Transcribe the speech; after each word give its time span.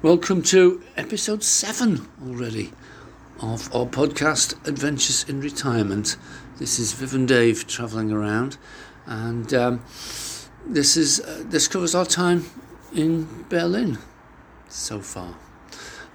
Welcome 0.00 0.42
to 0.42 0.80
episode 0.96 1.42
seven 1.42 2.06
already 2.24 2.70
of 3.40 3.74
our 3.74 3.84
podcast 3.84 4.54
Adventures 4.64 5.24
in 5.28 5.40
Retirement. 5.40 6.16
This 6.58 6.78
is 6.78 6.92
Viv 6.92 7.14
and 7.14 7.26
Dave 7.26 7.66
travelling 7.66 8.12
around, 8.12 8.58
and 9.06 9.52
um, 9.52 9.82
this 10.64 10.96
is 10.96 11.18
uh, 11.18 11.42
this 11.46 11.66
covers 11.66 11.96
our 11.96 12.06
time 12.06 12.44
in 12.94 13.44
Berlin 13.48 13.98
so 14.68 15.00
far. 15.00 15.34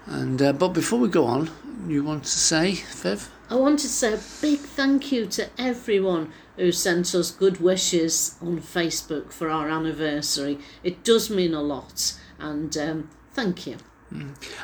And 0.05 0.41
uh, 0.41 0.53
but 0.53 0.69
before 0.69 0.99
we 0.99 1.09
go 1.09 1.25
on, 1.25 1.49
you 1.85 2.05
want 2.05 2.23
to 2.23 2.29
say, 2.29 2.75
Viv? 2.75 3.29
I 3.49 3.55
want 3.55 3.79
to 3.79 3.89
say 3.89 4.13
a 4.13 4.19
big 4.41 4.59
thank 4.59 5.11
you 5.11 5.25
to 5.25 5.49
everyone 5.57 6.31
who 6.55 6.71
sent 6.71 7.13
us 7.13 7.31
good 7.31 7.59
wishes 7.59 8.37
on 8.41 8.61
Facebook 8.61 9.33
for 9.33 9.49
our 9.49 9.67
anniversary. 9.67 10.59
It 10.85 11.03
does 11.03 11.29
mean 11.29 11.53
a 11.53 11.61
lot, 11.61 12.13
and 12.39 12.77
um, 12.77 13.09
thank 13.33 13.67
you. 13.67 13.77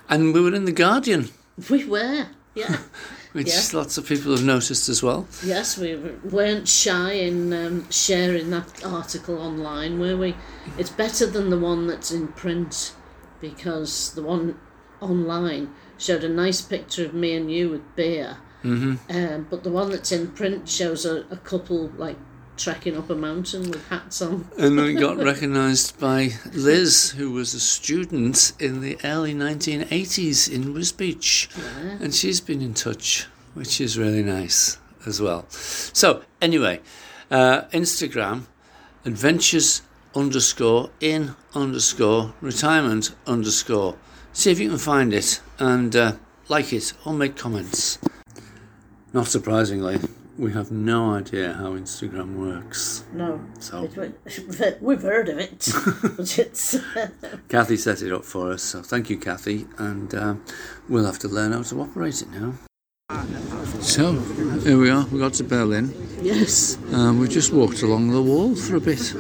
And 0.10 0.34
we 0.34 0.42
were 0.42 0.54
in 0.54 0.66
the 0.66 0.72
Guardian, 0.72 1.30
We 1.70 1.86
were, 1.86 2.28
yeah. 2.56 2.78
which 3.34 3.48
Yeah. 3.48 3.62
lots 3.74 3.98
of 3.98 4.06
people 4.08 4.32
have 4.32 4.44
noticed 4.44 4.90
as 4.90 5.02
well. 5.04 5.28
yes, 5.44 5.78
we 5.78 5.96
weren't 6.24 6.68
shy 6.68 7.14
in 7.14 7.52
um, 7.54 7.90
sharing 7.90 8.50
that 8.52 8.86
article 8.86 9.38
online, 9.40 10.00
were 10.00 10.18
we? 10.18 10.36
It's 10.78 10.90
better 10.92 11.26
than 11.26 11.50
the 11.50 11.58
one 11.60 11.88
that's 11.88 12.12
in 12.12 12.28
print 12.30 12.94
because 13.42 14.14
the 14.14 14.22
one 14.24 14.56
online 15.02 15.74
showed 15.98 16.24
a 16.24 16.30
nice 16.30 16.62
picture 16.62 17.06
of 17.06 17.14
me 17.14 17.36
and 17.36 17.52
you 17.52 17.70
with 17.70 17.96
beer. 17.96 18.38
Mm-hmm. 18.64 18.96
Um, 19.18 19.48
but 19.50 19.64
the 19.64 19.70
one 19.72 19.90
that's 19.90 20.12
in 20.12 20.28
print 20.32 20.68
shows 20.70 21.06
a, 21.06 21.26
a 21.32 21.38
couple 21.38 21.90
like 21.98 22.18
trekking 22.60 22.98
up 22.98 23.10
a 23.10 23.16
mountain 23.16 23.72
with 23.72 23.88
hats 23.88 24.22
on. 24.22 24.48
And 24.58 24.76
we 24.78 24.94
got 24.94 25.18
recognised 25.32 26.00
by 26.00 26.32
Liz, 26.52 27.12
who 27.12 27.32
was 27.32 27.54
a 27.54 27.60
student 27.60 28.52
in 28.60 28.82
the 28.82 28.98
early 29.04 29.34
1980s 29.34 30.52
in 30.52 30.74
Wisbech. 30.74 32.02
And 32.02 32.14
she's 32.14 32.42
been 32.42 32.62
in 32.62 32.74
touch, 32.74 33.28
which 33.54 33.80
is 33.80 33.98
really 33.98 34.24
nice 34.24 34.78
as 35.06 35.22
well. 35.22 35.46
So, 35.50 36.24
anyway, 36.42 36.82
uh, 37.32 37.62
Instagram, 37.72 38.44
adventures 39.06 39.82
underscore 40.14 40.90
in 41.00 41.36
underscore 41.54 42.34
retirement 42.42 43.16
underscore. 43.26 43.96
See 44.34 44.52
if 44.52 44.60
you 44.60 44.70
can 44.70 44.78
find 44.78 45.14
it 45.14 45.42
and 45.58 45.96
uh, 45.96 46.14
like 46.50 46.74
it 46.74 46.94
or 47.06 47.14
make 47.14 47.36
comments. 47.36 48.00
Not 49.14 49.28
surprisingly, 49.28 50.00
we 50.40 50.54
have 50.54 50.72
no 50.72 51.14
idea 51.16 51.54
how 51.54 51.74
Instagram 51.74 52.38
works. 52.38 53.04
No, 53.14 53.42
So- 53.60 53.90
it- 53.98 54.82
we've 54.82 55.02
heard 55.02 55.28
of 55.30 55.38
it, 55.38 55.68
but 56.18 56.40
it's 56.40 56.78
Kathy 57.50 57.76
set 57.78 58.02
it 58.02 58.14
up 58.14 58.24
for 58.24 58.52
us, 58.54 58.64
so 58.64 58.82
thank 58.82 59.10
you, 59.10 59.18
Kathy, 59.18 59.68
and 59.78 60.16
um, 60.16 60.44
we'll 60.88 61.06
have 61.06 61.20
to 61.20 61.28
learn 61.28 61.52
how 61.52 61.64
to 61.64 61.82
operate 61.82 62.22
it 62.22 62.30
now. 62.32 62.54
So, 63.82 64.14
here 64.64 64.78
we 64.78 64.90
are, 64.90 65.06
we 65.08 65.20
got 65.20 65.34
to 65.34 65.44
Berlin. 65.44 65.94
yes, 66.22 66.78
Um, 66.94 67.20
we 67.20 67.28
just 67.28 67.52
walked 67.52 67.82
along 67.82 68.12
the 68.12 68.22
wall 68.22 68.56
for 68.56 68.76
a 68.78 68.80
bit. 68.82 69.14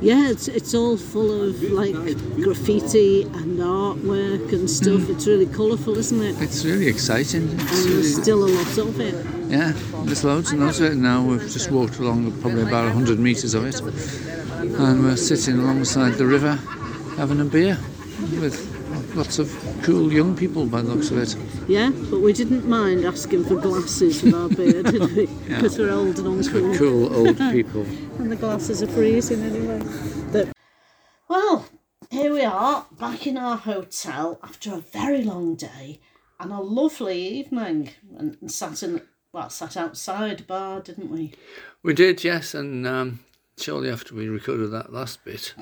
yeah. 0.00 0.30
It's 0.30 0.48
it's 0.48 0.74
all 0.74 0.96
full 0.96 1.30
of 1.48 1.60
like 1.62 1.94
graffiti 2.44 3.22
and 3.24 3.58
artwork 3.58 4.52
and 4.52 4.70
stuff. 4.70 5.10
It's 5.10 5.26
really 5.26 5.46
colourful, 5.46 5.96
isn't 5.98 6.22
it? 6.22 6.40
It's 6.40 6.64
really 6.64 6.86
exciting. 6.86 7.42
It's 7.44 7.52
And 7.52 7.60
there's 7.68 7.86
really, 7.88 8.22
still 8.22 8.44
a 8.44 8.50
lot 8.58 8.78
of 8.78 9.00
it. 9.00 9.14
Yeah, 9.50 9.72
there's 10.04 10.24
loads 10.24 10.52
and 10.52 10.60
loads 10.60 10.80
of 10.80 10.92
it 10.92 10.96
now. 10.96 11.22
We've 11.22 11.40
just 11.40 11.70
walked 11.70 11.98
along 11.98 12.40
probably 12.40 12.62
about 12.62 12.84
100 12.84 13.18
metres 13.18 13.54
of 13.54 13.64
it, 13.64 13.80
and 13.80 15.02
we're 15.02 15.16
sitting 15.16 15.58
alongside 15.58 16.12
the 16.12 16.26
river 16.26 16.54
having 17.16 17.40
a 17.40 17.44
beer 17.44 17.76
with 18.40 18.70
lots 19.14 19.38
of 19.38 19.52
cool 19.82 20.12
young 20.12 20.36
people 20.36 20.66
by 20.66 20.80
the 20.82 20.94
looks 20.94 21.10
of 21.10 21.18
it. 21.18 21.36
Yeah, 21.68 21.90
but 22.10 22.20
we 22.20 22.32
didn't 22.32 22.68
mind 22.68 23.04
asking 23.04 23.44
for 23.44 23.56
glasses 23.56 24.22
with 24.22 24.34
our 24.34 24.48
beer, 24.48 24.82
did 24.82 25.16
we? 25.16 25.26
Because 25.48 25.78
we're 25.78 25.90
old 25.90 26.18
and 26.18 26.28
uncool. 26.28 26.78
Cool 26.78 27.14
old 27.14 27.38
people. 27.52 27.82
And 28.18 28.30
the 28.30 28.36
glasses 28.36 28.82
are 28.82 28.86
freezing 28.86 29.42
anyway. 29.42 29.82
But, 30.32 30.48
well, 31.28 31.66
here 32.10 32.32
we 32.32 32.44
are, 32.44 32.86
back 32.98 33.26
in 33.26 33.36
our 33.36 33.56
hotel 33.56 34.38
after 34.42 34.74
a 34.74 34.78
very 34.78 35.22
long 35.22 35.56
day 35.56 36.00
and 36.38 36.52
a 36.52 36.60
lovely 36.60 37.20
evening. 37.20 37.90
And, 38.16 38.36
and 38.40 38.50
sat 38.50 38.82
in, 38.82 39.02
well, 39.32 39.50
sat 39.50 39.76
outside 39.76 40.46
bar, 40.46 40.80
didn't 40.80 41.10
we? 41.10 41.32
We 41.82 41.94
did, 41.94 42.24
yes, 42.24 42.54
and 42.54 42.86
um, 42.86 43.20
shortly 43.58 43.90
after 43.90 44.14
we 44.14 44.28
recorded 44.28 44.68
that 44.72 44.92
last 44.92 45.24
bit, 45.24 45.54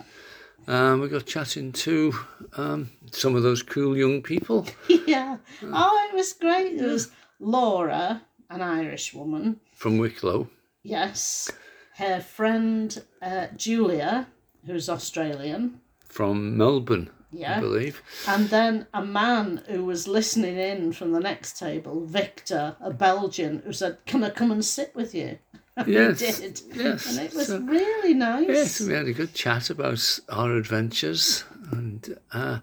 um, 0.67 1.01
we 1.01 1.09
got 1.09 1.27
chatting 1.27 1.73
to 1.73 2.13
um, 2.57 2.91
some 3.13 3.37
of 3.37 3.43
those 3.43 3.63
cool 3.63 3.97
young 3.97 4.23
people. 4.23 4.67
yeah. 5.07 5.37
Oh, 5.63 6.09
it 6.11 6.15
was 6.15 6.33
great. 6.33 6.79
There 6.79 6.89
was 6.89 7.11
Laura, 7.41 8.23
an 8.51 8.63
Irish 8.63 9.13
woman. 9.15 9.61
from 9.75 9.99
Wicklow. 9.99 10.49
Yes. 10.83 11.51
Her 11.97 12.21
friend 12.21 13.03
uh, 13.21 13.49
Julia, 13.57 14.29
who's 14.65 14.89
Australian. 14.89 15.81
From 16.07 16.57
Melbourne, 16.57 17.11
I 17.33 17.37
Yeah. 17.37 17.61
believe. 17.61 18.03
And 18.27 18.49
then 18.49 18.87
a 18.95 19.05
man 19.05 19.63
who 19.69 19.85
was 19.85 20.09
listening 20.09 20.57
in 20.57 20.93
from 20.93 21.13
the 21.13 21.21
next 21.21 21.59
table, 21.59 22.05
Victor, 22.07 22.77
a 22.81 22.91
Belgian, 22.93 23.63
who 23.65 23.73
said, 23.73 23.99
Can 24.07 24.25
I 24.25 24.31
come 24.31 24.51
and 24.51 24.65
sit 24.65 24.95
with 24.95 25.15
you? 25.15 25.39
Yes, 25.87 26.19
He 26.21 26.33
did. 26.43 26.61
yes. 26.75 27.07
And 27.07 27.25
it 27.27 27.35
was 27.35 27.47
So- 27.49 27.61
really 27.61 28.13
nice. 28.15 28.49
Yes, 28.49 28.81
we 28.81 28.95
had 28.95 29.07
a 29.07 29.13
good 29.13 29.33
chat 29.35 29.71
about 29.71 30.19
our 30.29 30.57
adventures 30.57 31.45
and 31.71 32.19
uh, 32.33 32.59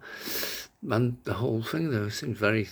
and 0.92 1.18
the 1.24 1.36
whole 1.36 1.64
thing. 1.64 1.92
They 1.92 2.09
seemed 2.09 2.38
very 2.38 2.68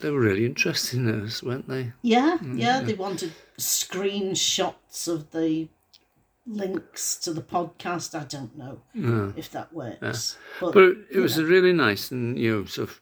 they 0.00 0.10
were 0.10 0.20
really 0.20 0.44
interested 0.44 0.98
in 0.98 1.24
us, 1.24 1.42
weren't 1.42 1.66
they? 1.68 1.92
Yeah, 2.02 2.36
Mm, 2.42 2.58
yeah, 2.60 2.80
they 2.82 2.92
wanted 2.92 3.32
screenshots 3.58 5.08
of 5.08 5.30
the 5.30 5.68
links 6.46 7.16
to 7.18 7.32
the 7.32 7.42
podcast. 7.42 8.18
I 8.18 8.24
don't 8.24 8.56
know 8.56 8.82
if 9.36 9.50
that 9.52 9.72
works. 9.72 10.36
But, 10.60 10.74
But 10.74 10.96
it 11.10 11.20
was 11.20 11.38
a 11.38 11.44
really 11.44 11.72
nice 11.72 12.10
and 12.10 12.38
you 12.38 12.60
know 12.60 12.64
sort 12.64 12.90
of. 12.90 13.00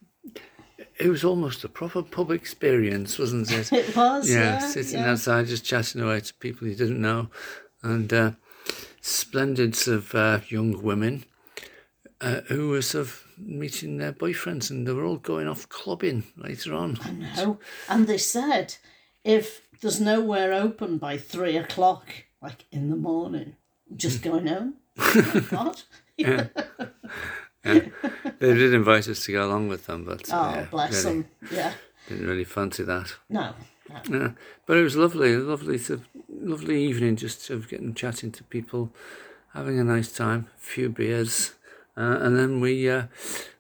It 1.01 1.09
was 1.09 1.23
almost 1.23 1.63
a 1.63 1.69
proper 1.69 2.03
pub 2.03 2.33
experience, 2.33 3.19
wasn't 3.19 3.53
it? 3.53 3.73
it 3.73 3.95
was, 3.95 4.29
yeah, 4.29 4.39
yeah. 4.39 4.59
sitting 4.59 4.99
yeah. 4.99 5.13
outside 5.13 5.47
just 5.47 5.65
chatting 5.65 6.01
away 6.01 6.21
to 6.21 6.35
people 6.35 6.67
you 6.67 6.75
didn't 6.75 7.01
know, 7.01 7.29
and 7.83 8.13
uh, 8.13 8.33
splendid 9.01 9.77
sort 9.77 9.99
of 9.99 10.15
uh, 10.15 10.41
young 10.49 10.83
women 10.83 11.25
uh, 12.21 12.41
who 12.49 12.71
were 12.71 12.83
sort 12.83 13.07
of 13.07 13.25
meeting 13.39 13.99
their 13.99 14.13
boyfriends, 14.13 14.71
and 14.71 14.87
they 14.87 14.93
were 14.93 15.05
all 15.05 15.17
going 15.17 15.47
off 15.47 15.69
clubbing 15.69 16.25
later 16.37 16.75
on. 16.75 16.99
No. 17.37 17.59
And 17.89 18.07
they 18.07 18.19
said 18.19 18.77
if 19.25 19.63
there's 19.81 20.01
nowhere 20.01 20.53
open 20.53 20.99
by 20.99 21.17
three 21.17 21.57
o'clock, 21.57 22.09
like 22.43 22.65
in 22.71 22.91
the 22.91 22.97
morning, 22.97 23.57
just 23.97 24.23
going 24.23 24.47
home. 24.47 24.75
Oh, 25.01 25.47
God. 25.51 25.83
They 27.65 28.55
did 28.55 28.73
invite 28.75 29.09
us 29.09 29.25
to 29.25 29.33
go 29.33 29.47
along 29.47 29.69
with 29.69 29.87
them, 29.87 30.05
but 30.05 30.23
Oh, 30.33 30.51
yeah, 30.51 30.67
bless 30.71 31.05
really 31.05 31.23
them. 31.23 31.31
Yeah. 31.53 31.73
didn't 32.09 32.27
really 32.27 32.45
fancy 32.45 32.83
that. 32.85 33.15
No. 33.29 33.53
no. 33.91 34.01
Yeah, 34.09 34.31
but 34.67 34.77
it 34.77 34.83
was 34.83 34.97
lovely, 34.97 35.37
lovely, 35.37 35.77
of, 35.77 36.07
lovely 36.29 36.83
evening, 36.85 37.17
just 37.17 37.51
of 37.51 37.69
getting 37.69 37.95
chatting 37.95 38.31
to 38.33 38.45
people, 38.45 38.93
having 39.55 39.79
a 39.79 39.85
nice 39.85 40.13
time, 40.13 40.49
a 40.57 40.61
few 40.61 40.89
beers, 40.89 41.55
uh, 41.97 42.19
and 42.21 42.39
then 42.39 42.61
we 42.61 42.89
uh, 42.89 43.05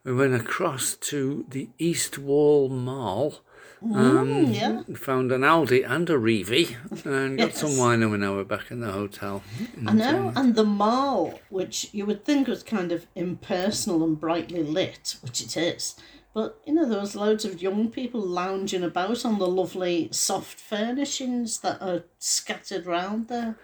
we 0.05 0.15
went 0.15 0.34
across 0.34 0.95
to 0.95 1.45
the 1.49 1.69
East 1.78 2.19
Wall 2.19 2.69
Mall. 2.69 3.41
Um, 3.83 4.47
yeah. 4.53 4.83
Found 4.97 5.31
an 5.33 5.43
Aldi 5.43 5.89
and 5.89 6.09
a 6.11 6.15
Rewe 6.15 6.77
and 7.05 7.39
got 7.39 7.55
some 7.55 7.77
wine, 7.77 8.03
and 8.03 8.11
we 8.11 8.19
now 8.19 8.34
we're 8.34 8.44
back 8.44 8.71
in 8.71 8.81
the 8.81 8.91
hotel. 8.93 9.43
I 9.87 9.93
know. 9.94 10.33
And 10.34 10.55
the 10.55 10.65
mall, 10.65 11.41
which 11.49 11.89
you 11.93 12.05
would 12.06 12.25
think 12.25 12.49
was 12.49 12.62
kind 12.62 12.91
of 12.93 13.06
impersonal 13.15 14.03
and 14.05 14.19
brightly 14.19 14.62
lit, 14.62 15.16
which 15.22 15.41
it 15.41 15.56
is. 15.56 15.94
But, 16.34 16.60
you 16.66 16.75
know, 16.75 16.89
there 16.89 17.01
was 17.01 17.16
loads 17.16 17.45
of 17.45 17.63
young 17.63 17.91
people 17.91 18.21
lounging 18.21 18.83
about 18.84 19.25
on 19.25 19.39
the 19.39 19.47
lovely 19.48 20.09
soft 20.13 20.59
furnishings 20.60 21.60
that 21.60 21.80
are 21.80 22.04
scattered 22.19 22.86
round 22.86 23.28
there. 23.28 23.57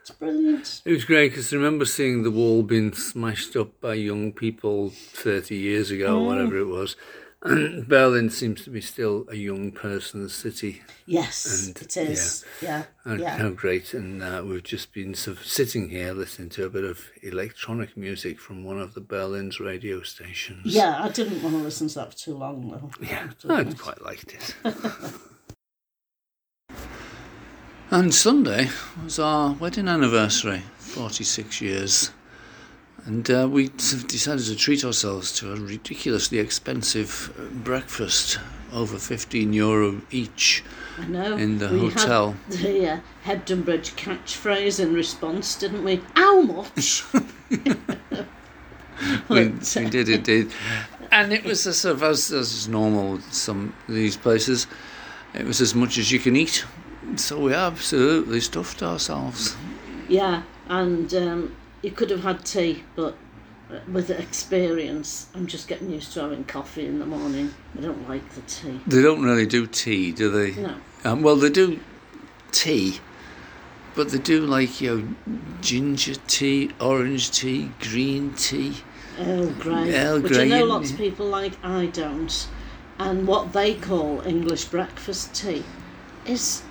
It's 0.00 0.10
brilliant. 0.10 0.82
It 0.84 0.90
was 0.92 1.04
great 1.04 1.28
because 1.30 1.52
I 1.52 1.56
remember 1.56 1.84
seeing 1.84 2.22
the 2.24 2.30
wall 2.32 2.64
being 2.64 2.92
smashed 2.92 3.54
up 3.54 3.80
by 3.80 3.94
young 3.94 4.32
people 4.32 4.90
30 4.90 5.54
years 5.54 5.90
ago, 5.92 6.18
Mm. 6.18 6.26
whatever 6.26 6.58
it 6.58 6.66
was. 6.66 6.96
Berlin 7.88 8.30
seems 8.30 8.62
to 8.62 8.70
be 8.70 8.80
still 8.80 9.24
a 9.28 9.34
young 9.34 9.72
person's 9.72 10.32
city. 10.32 10.82
Yes, 11.06 11.66
And, 11.66 11.76
it 11.76 11.96
is. 11.96 12.44
Yeah, 12.60 12.84
And 13.04 13.18
yeah. 13.20 13.36
how 13.36 13.50
great. 13.50 13.94
And 13.94 14.22
uh, 14.22 14.44
we've 14.46 14.62
just 14.62 14.92
been 14.92 15.12
sort 15.14 15.38
of 15.38 15.44
sitting 15.44 15.88
here 15.88 16.12
listening 16.12 16.50
to 16.50 16.66
a 16.66 16.70
bit 16.70 16.84
of 16.84 17.10
electronic 17.20 17.96
music 17.96 18.38
from 18.38 18.62
one 18.62 18.78
of 18.78 18.94
the 18.94 19.00
Berlin's 19.00 19.58
radio 19.58 20.02
stations. 20.02 20.66
Yeah, 20.66 21.02
I 21.02 21.08
didn't 21.08 21.42
want 21.42 21.56
to 21.56 21.62
listen 21.62 21.88
to 21.88 21.94
that 21.96 22.12
for 22.12 22.18
too 22.18 22.36
long, 22.36 22.70
though. 22.70 22.90
Yeah, 23.04 23.30
I 23.48 23.64
quite 23.64 24.00
liked 24.02 24.34
it. 24.34 24.54
and 27.90 28.14
Sunday 28.14 28.68
was 29.02 29.18
our 29.18 29.54
wedding 29.54 29.88
anniversary, 29.88 30.62
46 30.78 31.60
years. 31.60 32.12
And 33.04 33.28
uh, 33.30 33.48
we 33.50 33.68
decided 33.68 34.44
to 34.46 34.56
treat 34.56 34.84
ourselves 34.84 35.32
to 35.38 35.52
a 35.52 35.56
ridiculously 35.56 36.38
expensive 36.38 37.34
uh, 37.36 37.44
breakfast, 37.64 38.38
over 38.72 38.96
15 38.96 39.52
euro 39.52 40.00
each. 40.10 40.62
I 40.98 41.06
know. 41.06 41.36
In 41.36 41.58
the 41.58 41.68
we 41.68 41.80
hotel. 41.80 42.36
Had 42.48 42.52
the 42.58 42.88
uh, 42.88 43.00
Hebden 43.24 43.64
Bridge 43.64 43.96
catchphrase 43.96 44.78
in 44.78 44.94
response, 44.94 45.56
didn't 45.56 45.82
we? 45.82 46.00
How 46.14 46.42
much? 46.42 47.04
We, 49.28 49.48
we 49.48 49.90
did 49.90 50.08
indeed. 50.08 50.52
And 51.10 51.32
it 51.32 51.44
was 51.44 51.66
a 51.66 51.74
sort 51.74 51.96
of, 51.96 52.02
as, 52.02 52.30
as 52.30 52.52
is 52.52 52.68
normal 52.68 53.12
with 53.12 53.32
some 53.32 53.74
of 53.88 53.94
these 53.94 54.16
places, 54.16 54.66
it 55.34 55.44
was 55.44 55.60
as 55.60 55.74
much 55.74 55.98
as 55.98 56.10
you 56.12 56.18
can 56.18 56.36
eat. 56.36 56.64
So 57.16 57.38
we 57.38 57.54
absolutely 57.54 58.40
stuffed 58.40 58.82
ourselves. 58.82 59.56
Yeah, 60.08 60.42
and 60.68 61.12
um, 61.14 61.56
you 61.82 61.90
could 61.90 62.10
have 62.10 62.22
had 62.22 62.44
tea, 62.44 62.84
but 62.96 63.16
uh, 63.70 63.78
with 63.90 64.10
experience, 64.10 65.26
I'm 65.34 65.46
just 65.46 65.68
getting 65.68 65.90
used 65.90 66.12
to 66.14 66.20
having 66.22 66.44
coffee 66.44 66.86
in 66.86 66.98
the 66.98 67.06
morning. 67.06 67.52
I 67.76 67.80
don't 67.80 68.08
like 68.08 68.28
the 68.30 68.40
tea. 68.42 68.80
They 68.86 69.02
don't 69.02 69.22
really 69.22 69.46
do 69.46 69.66
tea, 69.66 70.12
do 70.12 70.30
they? 70.30 70.60
No. 70.60 70.74
Um, 71.04 71.22
well, 71.22 71.36
they 71.36 71.50
do 71.50 71.80
tea, 72.52 73.00
but 73.94 74.10
they 74.10 74.18
do 74.18 74.40
like 74.46 74.80
you 74.80 75.16
know, 75.26 75.38
ginger 75.60 76.14
tea, 76.26 76.70
orange 76.80 77.30
tea, 77.30 77.70
green 77.80 78.34
tea. 78.34 78.76
Earl 79.18 79.50
Grey, 79.58 79.94
Earl 79.94 80.20
Grey. 80.20 80.30
which 80.30 80.38
I 80.38 80.44
know 80.44 80.64
lots 80.64 80.90
of 80.90 80.96
people 80.96 81.26
like. 81.26 81.52
I 81.64 81.86
don't. 81.86 82.48
And 82.98 83.26
what 83.26 83.52
they 83.52 83.74
call 83.74 84.20
English 84.26 84.66
breakfast 84.66 85.34
tea 85.34 85.64
is, 86.24 86.62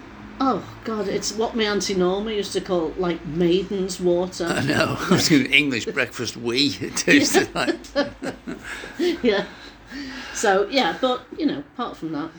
oh 0.43 0.63
God, 0.83 1.07
it's 1.07 1.31
what 1.33 1.55
my 1.55 1.63
auntie 1.63 1.93
Norma 1.93 2.31
used 2.31 2.51
to 2.53 2.61
call 2.61 2.89
like 2.97 3.23
maiden's 3.27 3.99
water. 3.99 4.45
I 4.45 4.63
know. 4.65 4.97
I 5.09 5.13
was 5.13 5.29
going 5.29 5.45
English 5.45 5.85
breakfast 5.85 6.35
wee. 6.35 6.75
It 6.81 6.97
tasted 6.97 7.53
like. 7.55 7.77
yeah. 9.23 9.45
So 10.33 10.67
yeah, 10.69 10.97
but 10.99 11.25
you 11.37 11.45
know, 11.45 11.59
apart 11.59 11.95
from 11.95 12.11
that, 12.13 12.31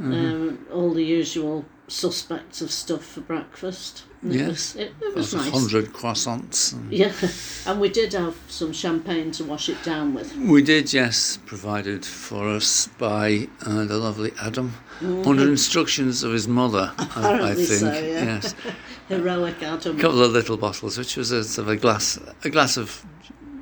Mm-hmm. 0.00 0.12
um, 0.12 0.66
all 0.72 0.94
the 0.94 1.04
usual 1.04 1.66
suspects 1.86 2.62
of 2.62 2.70
stuff 2.70 3.04
for 3.04 3.20
breakfast. 3.20 4.04
It 4.24 4.32
Yes. 4.34 4.48
was, 4.48 4.76
it, 4.76 4.94
it 5.00 5.14
was 5.16 5.34
nice. 5.34 5.50
hundred 5.50 5.92
croissants. 5.92 6.72
and- 6.72 6.92
Yeah, 6.92 7.12
and 7.66 7.80
we 7.80 7.88
did 7.88 8.12
have 8.12 8.36
some 8.48 8.72
champagne 8.72 9.32
to 9.32 9.44
wash 9.44 9.68
it 9.68 9.82
down 9.82 10.14
with. 10.14 10.36
We 10.36 10.62
did, 10.62 10.92
yes, 10.92 11.38
provided 11.44 12.04
for 12.06 12.46
us 12.48 12.86
by 12.98 13.48
uh, 13.66 13.84
the 13.84 13.98
lovely 13.98 14.32
Adam, 14.40 14.74
Mm. 15.00 15.26
under 15.26 15.48
instructions 15.48 16.22
of 16.22 16.32
his 16.32 16.46
mother, 16.46 16.92
I, 16.96 17.50
I 17.50 17.54
think. 17.54 17.66
so, 17.68 17.92
yeah. 17.92 18.24
Yes, 18.24 18.54
Heroic 19.08 19.60
Adam. 19.60 19.98
a 19.98 20.00
couple 20.00 20.22
of 20.22 20.30
little 20.30 20.56
bottles, 20.56 20.96
which 20.96 21.16
was 21.16 21.32
a 21.32 21.42
sort 21.42 21.66
of 21.66 21.72
a 21.72 21.76
glass, 21.76 22.20
a 22.44 22.50
glass 22.50 22.76
of 22.76 23.04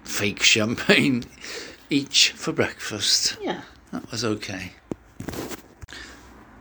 fake 0.05 0.43
champagne 0.43 1.25
each 1.89 2.33
for 2.33 2.53
breakfast. 2.53 3.39
Yeah. 3.41 3.62
That 3.93 4.11
was 4.11 4.23
okay. 4.23 4.73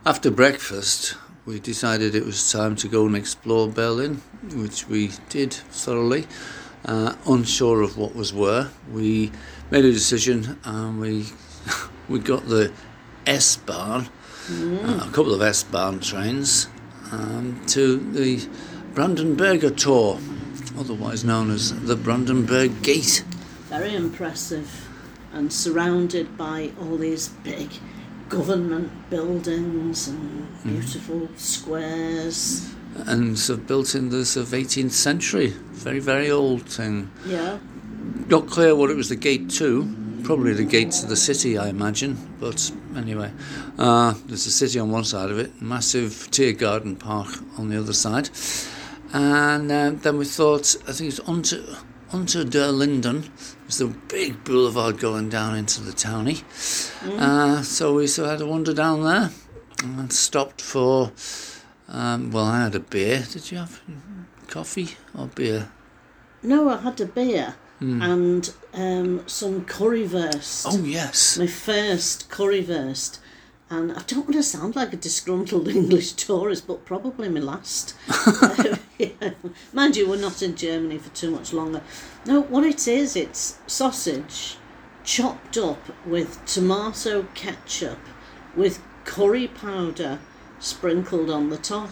After 0.06 0.30
breakfast, 0.30 1.14
we 1.50 1.58
decided 1.58 2.14
it 2.14 2.24
was 2.24 2.52
time 2.52 2.76
to 2.76 2.86
go 2.86 3.06
and 3.06 3.16
explore 3.16 3.66
Berlin, 3.68 4.22
which 4.54 4.86
we 4.86 5.10
did 5.30 5.52
thoroughly. 5.52 6.28
Uh, 6.84 7.16
unsure 7.26 7.82
of 7.82 7.98
what 7.98 8.14
was 8.14 8.32
where, 8.32 8.70
we 8.92 9.32
made 9.72 9.84
a 9.84 9.90
decision 9.90 10.60
and 10.64 11.00
we 11.00 11.26
we 12.08 12.20
got 12.20 12.46
the 12.46 12.72
S 13.26 13.56
Bahn, 13.56 14.08
uh, 14.48 15.08
a 15.08 15.10
couple 15.12 15.34
of 15.34 15.42
S 15.42 15.64
Bahn 15.64 15.98
trains, 15.98 16.68
um, 17.10 17.60
to 17.66 17.96
the 17.96 18.36
Brandenburger 18.94 19.76
Tor, 19.76 20.20
otherwise 20.78 21.24
known 21.24 21.50
as 21.50 21.78
the 21.82 21.96
Brandenburg 21.96 22.80
Gate. 22.80 23.24
Very 23.68 23.96
impressive, 23.96 24.88
and 25.32 25.52
surrounded 25.52 26.38
by 26.38 26.70
all 26.80 26.96
these 26.96 27.28
big 27.28 27.70
government 28.30 28.90
buildings 29.10 30.08
and 30.08 30.46
beautiful 30.64 31.28
squares. 31.36 32.70
and 33.06 33.38
sort 33.38 33.58
of 33.60 33.66
built 33.66 33.94
in 33.94 34.08
the 34.10 34.24
sort 34.24 34.46
of 34.46 34.52
18th 34.52 34.92
century. 34.92 35.48
Very, 35.72 36.00
very 36.00 36.30
old 36.30 36.62
thing. 36.62 37.10
Yeah, 37.26 37.58
Not 38.28 38.48
clear 38.48 38.74
what 38.74 38.90
it 38.90 38.96
was 38.96 39.08
the 39.08 39.16
gate 39.16 39.50
to. 39.58 39.86
Probably 40.24 40.52
the 40.54 40.64
gate 40.64 40.90
to 41.00 41.06
the 41.06 41.16
city, 41.16 41.56
I 41.58 41.68
imagine. 41.68 42.16
But 42.40 42.70
anyway, 42.96 43.30
uh, 43.78 44.14
there's 44.26 44.46
a 44.46 44.50
city 44.50 44.78
on 44.78 44.90
one 44.90 45.04
side 45.04 45.30
of 45.30 45.38
it, 45.38 45.50
massive 45.62 46.28
Tier 46.30 46.52
Garden 46.52 46.96
Park 46.96 47.28
on 47.58 47.68
the 47.68 47.78
other 47.78 47.92
side. 47.94 48.30
And 49.12 49.70
uh, 49.72 49.90
then 50.02 50.18
we 50.18 50.24
thought, 50.24 50.76
I 50.88 50.92
think 50.92 51.10
it's 51.10 51.20
onto 51.20 51.62
Unter 52.12 52.44
den 52.44 52.78
Linden. 52.78 53.24
It's 53.70 53.78
the 53.78 53.86
big 53.86 54.42
boulevard 54.42 54.98
going 54.98 55.28
down 55.28 55.54
into 55.54 55.80
the 55.80 55.92
townie. 55.92 56.42
Uh, 57.20 57.62
so 57.62 57.94
we 57.94 58.08
sort 58.08 58.26
of 58.26 58.32
had 58.32 58.40
a 58.40 58.50
wander 58.50 58.74
down 58.74 59.04
there 59.04 59.30
and 59.84 60.12
stopped 60.12 60.60
for. 60.60 61.12
Um, 61.86 62.32
well, 62.32 62.46
I 62.46 62.64
had 62.64 62.74
a 62.74 62.80
beer. 62.80 63.24
Did 63.30 63.52
you 63.52 63.58
have 63.58 63.80
coffee 64.48 64.96
or 65.16 65.28
beer? 65.28 65.70
no, 66.42 66.68
I 66.68 66.78
had 66.78 67.00
a 67.00 67.06
beer 67.06 67.54
and 67.78 68.52
um, 68.74 69.22
some 69.28 69.64
currywurst. 69.64 70.66
Oh 70.68 70.82
yes. 70.82 71.38
my 71.38 71.46
first 71.46 72.28
currywurst. 72.28 73.20
And 73.70 73.92
I 73.92 74.02
don't 74.08 74.22
want 74.24 74.32
to 74.32 74.42
sound 74.42 74.74
like 74.74 74.92
a 74.92 74.96
disgruntled 74.96 75.68
English 75.76 76.14
tourist, 76.14 76.66
but 76.66 76.84
probably 76.84 77.28
my 77.28 77.38
last. 77.38 77.94
Um. 78.26 78.80
Mind 79.72 79.96
you, 79.96 80.08
we're 80.08 80.16
not 80.16 80.42
in 80.42 80.56
Germany 80.56 80.98
for 80.98 81.10
too 81.10 81.30
much 81.30 81.52
longer. 81.52 81.82
No, 82.26 82.42
what 82.42 82.64
it 82.64 82.86
is, 82.86 83.16
it's 83.16 83.58
sausage 83.66 84.56
chopped 85.04 85.56
up 85.56 86.06
with 86.06 86.44
tomato 86.44 87.26
ketchup 87.34 87.98
with 88.54 88.82
curry 89.04 89.48
powder 89.48 90.18
sprinkled 90.58 91.30
on 91.30 91.50
the 91.50 91.56
top. 91.56 91.90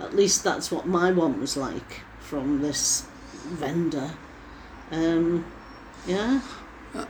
At 0.00 0.14
least 0.14 0.44
that's 0.44 0.70
what 0.70 0.86
my 0.86 1.10
one 1.10 1.40
was 1.40 1.56
like 1.56 2.02
from 2.18 2.62
this 2.62 3.06
vendor. 3.32 4.10
Um, 4.90 5.44
yeah. 6.06 6.40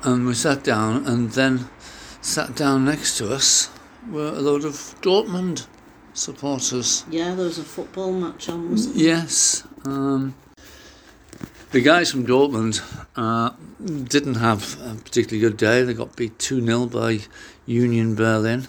And 0.03 0.27
we 0.27 0.35
sat 0.35 0.65
down, 0.65 1.07
and 1.07 1.31
then 1.33 1.69
sat 2.21 2.57
down 2.57 2.85
next 2.85 3.17
to 3.19 3.33
us 3.33 3.71
were 4.11 4.29
a 4.29 4.41
load 4.41 4.65
of 4.65 4.95
Dortmund 5.01 5.67
supporters. 6.17 7.05
Yeah, 7.11 7.35
there 7.35 7.45
was 7.45 7.59
a 7.59 7.65
football 7.65 8.13
match 8.13 8.49
on, 8.49 8.71
wasn't 8.71 8.97
Yes. 8.97 9.67
Um, 9.85 10.35
the 11.71 11.81
guys 11.81 12.11
from 12.11 12.27
Dortmund 12.27 12.81
uh, 13.17 13.51
didn't 14.05 14.37
have 14.37 14.81
a 14.81 14.95
particularly 14.95 15.41
good 15.41 15.57
day. 15.57 15.83
They 15.83 15.95
got 15.95 16.17
beat 16.17 16.39
2 16.39 16.65
0 16.65 16.87
by 16.87 17.21
Union 17.67 18.15
Berlin. 18.15 18.67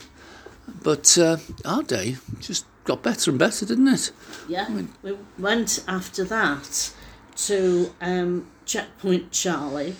But 0.83 1.17
uh, 1.17 1.37
our 1.63 1.83
day 1.83 2.17
just 2.39 2.65
got 2.83 3.03
better 3.03 3.31
and 3.31 3.39
better, 3.39 3.65
didn't 3.65 3.87
it? 3.87 4.11
Yeah, 4.47 4.69
we 5.01 5.17
went 5.37 5.83
after 5.87 6.23
that 6.25 6.93
to 7.37 7.93
um, 8.01 8.47
Checkpoint 8.65 9.31
Charlie, 9.31 9.95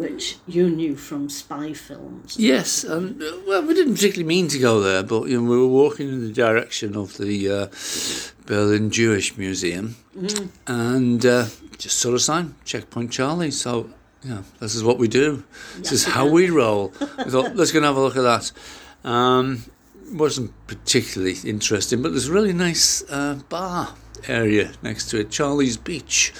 which 0.00 0.38
you 0.46 0.70
knew 0.70 0.96
from 0.96 1.28
spy 1.28 1.74
films. 1.74 2.38
Yes, 2.38 2.84
and 2.84 3.22
uh, 3.22 3.36
well, 3.46 3.62
we 3.62 3.74
didn't 3.74 3.94
particularly 3.94 4.26
mean 4.26 4.48
to 4.48 4.58
go 4.58 4.80
there, 4.80 5.02
but 5.02 5.28
you 5.28 5.42
know, 5.42 5.50
we 5.50 5.58
were 5.58 5.66
walking 5.66 6.08
in 6.08 6.26
the 6.26 6.32
direction 6.32 6.96
of 6.96 7.18
the 7.18 7.50
uh, 7.50 7.66
Berlin 8.46 8.90
Jewish 8.90 9.36
Museum, 9.36 9.96
and 10.66 11.26
uh, 11.26 11.46
just 11.76 11.98
saw 11.98 12.14
a 12.14 12.18
sign, 12.18 12.54
Checkpoint 12.64 13.12
Charlie. 13.12 13.50
So, 13.50 13.90
yeah, 14.24 14.42
this 14.58 14.74
is 14.74 14.82
what 14.82 14.98
we 14.98 15.06
do. 15.06 15.44
This 15.76 15.92
is 15.92 16.04
how 16.06 16.26
we 16.26 16.48
roll. 16.48 16.94
We 17.18 17.30
thought, 17.30 17.54
let's 17.54 17.70
go 17.70 17.80
and 17.80 17.86
have 17.86 17.96
a 17.96 18.00
look 18.00 18.16
at 18.16 18.22
that. 18.22 18.52
Um, 19.04 19.64
wasn't 20.12 20.52
particularly 20.66 21.36
interesting, 21.44 22.00
but 22.00 22.12
there's 22.12 22.28
a 22.28 22.32
really 22.32 22.54
nice 22.54 23.04
uh, 23.10 23.38
bar 23.50 23.94
area 24.26 24.72
next 24.82 25.10
to 25.10 25.20
it, 25.20 25.30
Charlie's 25.30 25.76
Beach, 25.76 26.32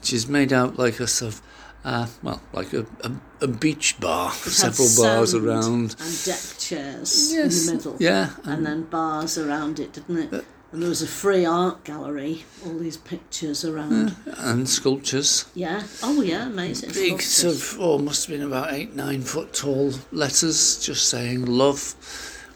which 0.00 0.12
is 0.12 0.26
made 0.26 0.52
out 0.52 0.80
like 0.80 0.98
a 0.98 1.06
sort 1.06 1.34
of 1.34 1.42
uh, 1.84 2.06
well, 2.22 2.40
like 2.52 2.72
a, 2.72 2.86
a, 3.02 3.12
a 3.42 3.46
beach 3.48 3.98
bar, 4.00 4.30
It 4.30 4.50
several 4.50 4.88
bars 4.96 5.34
around. 5.34 5.96
And 6.00 6.24
deck 6.24 6.40
chairs 6.58 7.32
Yes, 7.32 7.60
in 7.60 7.66
the 7.66 7.72
middle. 7.76 7.96
yeah, 8.00 8.30
And 8.44 8.64
then 8.66 8.84
bars 8.84 9.36
around 9.38 9.78
it, 9.80 9.92
didn't 9.92 10.32
it? 10.34 10.44
And 10.72 10.82
there 10.82 10.88
was 10.88 11.02
a 11.02 11.06
free 11.06 11.44
art 11.44 11.84
gallery, 11.84 12.44
all 12.66 12.76
these 12.78 12.96
pictures 12.96 13.64
around. 13.64 14.16
and 14.38 14.68
sculptures. 14.68 15.44
Yeah. 15.54 15.84
Oh, 16.02 16.20
yeah, 16.20 16.46
amazing. 16.48 16.88
Big 16.90 17.20
sculptures. 17.22 17.62
sort 17.62 17.78
of, 17.78 17.80
oh, 17.80 17.98
must 17.98 18.26
have 18.26 18.36
been 18.36 18.46
about 18.46 18.72
eight, 18.72 18.94
nine 18.96 19.22
foot 19.22 19.52
tall 19.54 19.92
letters 20.10 20.84
just 20.84 21.08
saying 21.08 21.44
love. 21.46 21.94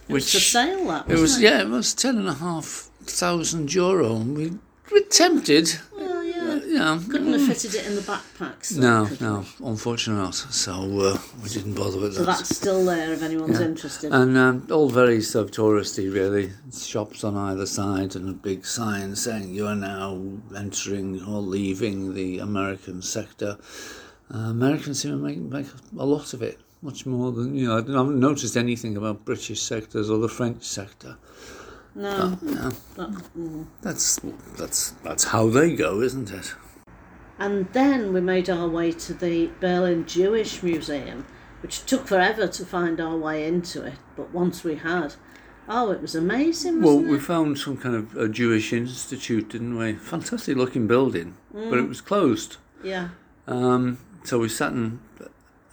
It 0.08 0.12
was 0.14 0.30
for 0.32 0.36
Which 0.38 0.50
sale, 0.52 0.86
that 0.88 1.04
it 1.06 1.12
was, 1.12 1.20
wasn't 1.20 1.44
yeah, 1.44 1.60
it 1.60 1.68
was 1.68 1.94
ten 1.94 2.16
and 2.18 2.28
a 2.28 2.34
half 2.34 2.88
thousand 3.02 3.72
euro. 3.74 4.16
And 4.16 4.36
we 4.36 4.50
were 4.90 5.06
tempted, 5.10 5.68
yeah. 5.96 6.17
You 6.68 6.78
know. 6.78 7.00
Couldn't 7.10 7.32
have 7.32 7.46
fitted 7.46 7.74
it 7.74 7.86
in 7.86 7.94
the 7.96 8.02
backpacks. 8.02 8.68
though, 8.70 9.04
No, 9.04 9.08
no, 9.20 9.44
unfortunately 9.64 10.22
not. 10.22 10.34
So 10.34 10.72
uh, 11.00 11.18
we 11.42 11.48
didn't 11.48 11.74
bother 11.74 11.98
with 11.98 12.14
So 12.14 12.24
that. 12.24 12.32
So 12.32 12.38
that's 12.38 12.56
still 12.56 12.84
there 12.84 13.12
if 13.12 13.22
anyone's 13.22 13.58
Yeah. 13.58 13.66
interested. 13.66 14.12
And 14.12 14.36
um, 14.36 14.66
all 14.70 14.88
very 14.88 15.20
sort 15.22 15.46
of 15.46 15.50
touristy, 15.52 16.12
really. 16.12 16.52
Shops 16.76 17.24
on 17.24 17.36
either 17.36 17.66
side, 17.66 18.14
and 18.16 18.28
a 18.28 18.32
big 18.32 18.66
sign 18.66 19.16
saying 19.16 19.54
you 19.54 19.66
are 19.66 19.74
now 19.76 20.20
entering 20.56 21.22
or 21.24 21.40
leaving 21.40 22.14
the 22.14 22.38
American 22.38 23.02
sector. 23.02 23.56
Uh, 24.32 24.38
Americans 24.50 25.00
seem 25.00 25.12
to 25.12 25.16
make, 25.16 25.38
make 25.38 25.66
a 25.98 26.04
lot 26.04 26.34
of 26.34 26.42
it, 26.42 26.60
much 26.82 27.06
more 27.06 27.32
than 27.32 27.54
you 27.54 27.66
know. 27.66 27.74
I 27.78 27.98
haven't 27.98 28.20
noticed 28.20 28.56
anything 28.56 28.96
about 28.96 29.24
British 29.24 29.62
sectors 29.62 30.10
or 30.10 30.18
the 30.18 30.28
French 30.28 30.64
sector. 30.64 31.16
No, 31.98 32.38
No, 32.42 32.70
that- 32.96 33.10
mm. 33.36 33.66
that's 33.82 34.20
that's 34.56 34.90
that's 35.02 35.24
how 35.24 35.48
they 35.48 35.74
go, 35.74 36.00
isn't 36.00 36.30
it? 36.30 36.54
And 37.40 37.66
then 37.72 38.12
we 38.12 38.20
made 38.20 38.48
our 38.48 38.68
way 38.68 38.92
to 38.92 39.12
the 39.14 39.50
Berlin 39.60 40.06
Jewish 40.06 40.62
Museum, 40.62 41.24
which 41.62 41.84
took 41.86 42.06
forever 42.06 42.46
to 42.48 42.64
find 42.64 43.00
our 43.00 43.16
way 43.16 43.46
into 43.46 43.84
it. 43.84 43.94
But 44.16 44.32
once 44.32 44.62
we 44.64 44.76
had, 44.76 45.14
oh, 45.68 45.90
it 45.90 46.00
was 46.00 46.14
amazing, 46.14 46.82
Well, 46.82 46.98
we 47.00 47.16
it? 47.16 47.22
found 47.22 47.58
some 47.58 47.76
kind 47.76 47.94
of 47.94 48.16
a 48.16 48.28
Jewish 48.28 48.72
institute, 48.72 49.50
didn't 49.50 49.76
we? 49.76 49.94
Fantastic 49.94 50.56
looking 50.56 50.86
building, 50.86 51.34
but 51.52 51.78
it 51.78 51.88
was 51.88 52.00
closed. 52.00 52.56
Yeah, 52.82 53.08
Um, 53.48 53.98
so 54.24 54.38
we 54.38 54.48
sat 54.48 54.72
and 54.72 54.98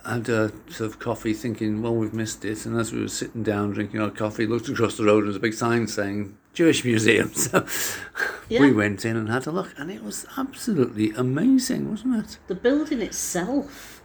had 0.06 0.30
a 0.30 0.52
sort 0.70 0.90
of 0.92 1.00
coffee, 1.00 1.34
thinking, 1.34 1.82
well, 1.82 1.96
we've 1.96 2.14
missed 2.14 2.46
it. 2.46 2.66
And 2.66 2.80
as 2.80 2.92
we 2.94 3.02
were 3.02 3.08
sitting 3.08 3.44
down 3.44 3.72
drinking 3.72 4.00
our 4.00 4.10
coffee, 4.12 4.46
looked 4.46 4.70
across 4.70 4.98
the 4.98 5.04
road 5.06 5.18
and 5.20 5.24
there 5.24 5.28
was 5.30 5.36
a 5.38 5.40
big 5.40 5.54
sign 5.54 5.88
saying 5.88 6.38
Jewish 6.54 6.84
Museum. 6.86 7.32
So 7.36 7.66
Yeah. 8.50 8.62
we 8.62 8.72
went 8.72 9.04
in 9.06 9.18
and 9.18 9.28
had 9.30 9.48
a 9.48 9.52
look, 9.52 9.74
and 9.78 9.90
it 9.92 10.04
was 10.04 10.26
absolutely 10.38 11.12
amazing, 11.12 11.90
wasn't 11.90 12.16
it? 12.24 12.38
the 12.48 12.54
building 12.56 13.02
itself 13.02 14.04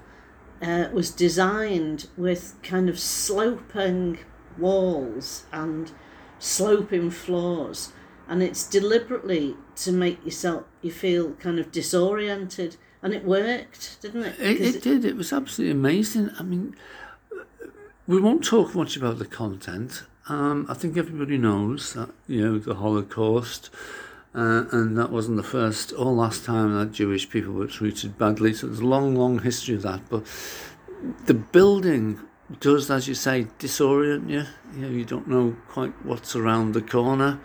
uh, 0.63 0.87
was 0.93 1.11
designed 1.11 2.09
with 2.17 2.55
kind 2.63 2.89
of 2.89 2.99
sloping 2.99 4.19
walls 4.59 5.45
and 5.53 5.93
sloping 6.39 7.11
floors, 7.11 7.93
and 8.29 8.43
it's 8.43 8.67
deliberately 8.67 9.57
to 9.77 9.93
make 9.93 10.25
yourself 10.25 10.65
you 10.83 10.91
feel 10.91 11.33
kind 11.35 11.59
of 11.59 11.71
disoriented, 11.71 12.77
and 13.03 13.15
it 13.15 13.25
worked, 13.25 14.01
didn't 14.03 14.25
it? 14.25 14.41
It, 14.41 14.61
it 14.61 14.83
did. 14.83 15.05
It 15.05 15.17
was 15.17 15.33
absolutely 15.33 15.73
amazing. 15.73 16.31
I 16.39 16.43
mean, 16.43 16.77
we 18.07 18.21
won't 18.21 18.45
talk 18.45 18.75
much 18.75 18.97
about 18.97 19.19
the 19.19 19.27
content. 19.27 20.05
Um, 20.29 20.67
I 20.69 20.75
think 20.75 20.97
everybody 20.97 21.39
knows 21.39 21.95
that 21.95 22.11
you 22.27 22.43
know 22.43 22.59
the 22.59 22.75
Holocaust, 22.75 23.71
uh, 24.35 24.65
and 24.71 24.97
that 24.99 25.11
wasn't 25.11 25.39
the 25.39 25.43
first 25.43 25.93
or 25.93 26.13
last 26.13 26.45
time 26.45 26.79
that 26.79 26.93
Jewish 26.93 27.29
people 27.31 27.53
were 27.53 27.67
treated 27.67 28.19
badly. 28.19 28.53
So 28.53 28.67
there's 28.67 28.81
a 28.81 28.87
long, 28.87 29.17
long 29.17 29.41
history 29.41 29.75
of 29.75 29.83
that. 29.83 30.03
But 30.09 30.25
the 31.27 31.35
building 31.35 32.21
does, 32.59 32.91
as 32.91 33.07
you 33.07 33.15
say, 33.15 33.47
disorient 33.59 34.29
you. 34.29 34.45
You 34.75 34.81
know, 34.81 34.89
you 34.89 35.05
don't 35.05 35.29
know 35.29 35.57
quite 35.69 35.93
what's 36.05 36.35
around 36.35 36.73
the 36.73 36.83
corner. 36.83 37.39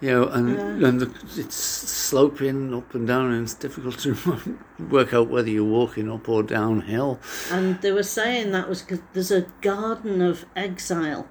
You 0.00 0.10
know, 0.10 0.28
and 0.28 0.84
and 0.84 1.00
the, 1.00 1.40
it's 1.40 1.54
sloping 1.54 2.74
up 2.74 2.94
and 2.94 3.06
down, 3.06 3.32
and 3.32 3.44
it's 3.44 3.54
difficult 3.54 3.98
to 4.00 4.58
work 4.90 5.14
out 5.14 5.28
whether 5.28 5.48
you're 5.48 5.64
walking 5.64 6.10
up 6.10 6.28
or 6.28 6.42
downhill. 6.42 7.20
And 7.50 7.80
they 7.80 7.92
were 7.92 8.02
saying 8.02 8.50
that 8.50 8.68
was 8.68 8.82
because 8.82 9.00
there's 9.14 9.30
a 9.30 9.46
garden 9.60 10.20
of 10.20 10.44
exile, 10.54 11.28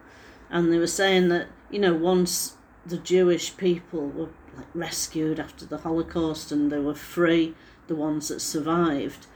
and 0.50 0.72
they 0.72 0.80
were 0.80 0.88
saying 0.88 1.28
that 1.30 1.48
you 1.70 1.80
know 1.80 1.94
once 1.94 2.56
the 2.86 2.98
Jewish 2.98 3.56
people 3.58 4.08
were 4.08 4.30
like 4.56 4.68
rescued 4.74 5.40
after 5.40 5.66
the 5.66 5.80
Holocaust 5.80 6.52
and 6.52 6.72
they 6.72 6.80
were 6.80 6.96
free, 6.96 7.54
the 7.88 7.96
ones 7.96 8.30
that 8.30 8.40
survived, 8.40 9.28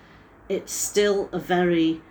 it's 0.49 0.73
still 0.73 1.29
a 1.31 1.39
very 1.39 2.01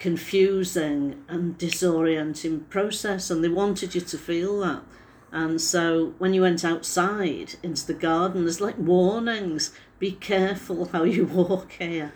confusing 0.00 1.22
and 1.28 1.56
disorienting 1.58 2.68
process, 2.68 3.30
and 3.30 3.44
they 3.44 3.48
wanted 3.48 3.94
you 3.94 4.00
to 4.00 4.18
feel 4.18 4.58
that. 4.60 4.82
And 5.30 5.60
so 5.60 6.14
when 6.18 6.34
you 6.34 6.42
went 6.42 6.64
outside 6.64 7.54
into 7.62 7.86
the 7.86 7.94
garden, 7.94 8.44
there's 8.44 8.60
like 8.60 8.78
warnings: 8.78 9.72
be 10.00 10.12
careful 10.12 10.86
how 10.86 11.04
you 11.04 11.24
walk 11.32 11.72
here 11.72 12.12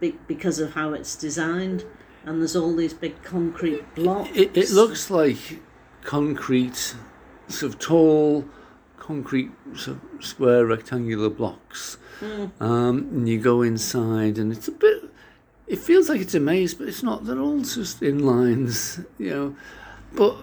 because 0.00 0.58
of 0.58 0.72
how 0.72 0.94
it's 0.94 1.16
designed. 1.16 1.84
And 2.24 2.40
there's 2.40 2.56
all 2.56 2.74
these 2.74 2.94
big 2.94 3.22
concrete 3.22 3.94
blocks. 3.94 4.30
It, 4.34 4.56
it 4.56 4.70
looks 4.70 5.10
like 5.10 5.60
concrete, 6.02 6.96
sort 7.46 7.74
of 7.74 7.78
tall, 7.78 8.44
concrete, 8.98 9.52
sort 9.76 9.98
of 9.98 10.24
square 10.24 10.66
rectangular 10.66 11.30
blocks. 11.30 11.98
Um, 12.60 13.08
and 13.12 13.28
you 13.28 13.38
go 13.38 13.62
inside, 13.62 14.38
and 14.38 14.52
it's 14.52 14.68
a 14.68 14.72
bit. 14.72 15.05
It 15.66 15.78
feels 15.78 16.08
like 16.08 16.20
it's 16.20 16.34
a 16.34 16.40
maze, 16.40 16.74
but 16.74 16.88
it's 16.88 17.02
not. 17.02 17.24
They're 17.24 17.40
all 17.40 17.60
just 17.60 18.02
in 18.02 18.24
lines, 18.24 19.00
you 19.18 19.30
know. 19.30 19.56
But 20.14 20.36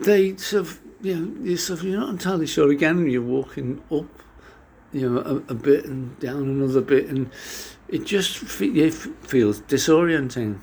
they 0.00 0.36
sort 0.36 0.62
of, 0.62 0.80
you 1.02 1.14
know, 1.16 1.44
you 1.44 1.56
sort 1.56 1.80
of, 1.80 1.84
you're 1.86 2.00
not 2.00 2.08
entirely 2.10 2.46
sure. 2.46 2.70
Again, 2.70 3.08
you're 3.10 3.20
walking 3.22 3.82
up, 3.90 4.06
you 4.92 5.08
know, 5.10 5.20
a, 5.20 5.52
a 5.52 5.54
bit 5.54 5.84
and 5.84 6.18
down 6.18 6.42
another 6.42 6.80
bit, 6.80 7.06
and 7.08 7.30
it 7.88 8.04
just 8.04 8.38
fe- 8.38 8.66
it 8.68 8.92
feels 8.94 9.60
disorienting 9.62 10.58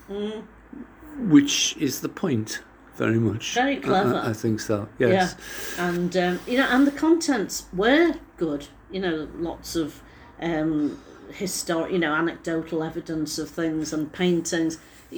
which 1.20 1.76
is 1.78 2.02
the 2.02 2.10
point 2.10 2.62
very 2.96 3.20
much. 3.20 3.54
Very 3.54 3.78
clever. 3.78 4.16
I, 4.16 4.30
I 4.30 4.34
think 4.34 4.60
so. 4.60 4.88
Yes. 5.00 5.36
Yeah, 5.78 5.88
and 5.90 6.18
um, 6.18 6.40
you 6.48 6.58
know, 6.58 6.68
and 6.70 6.86
the 6.86 6.92
contents 6.92 7.66
were 7.74 8.14
good. 8.38 8.68
You 8.92 9.00
know, 9.02 9.28
lots 9.36 9.76
of 9.76 10.02
um, 10.42 11.00
historic, 11.32 11.92
you 11.92 12.00
know, 12.00 12.14
anecdotal 12.14 12.84
evidence 12.84 13.38
of 13.38 13.50
things 13.50 13.94
and 13.94 14.12
paintings. 14.12 14.78